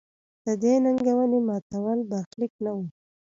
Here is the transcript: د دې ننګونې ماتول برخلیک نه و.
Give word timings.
د 0.45 0.47
دې 0.61 0.73
ننګونې 0.83 1.39
ماتول 1.47 1.99
برخلیک 2.11 2.53
نه 2.63 2.71
و. 2.77 2.79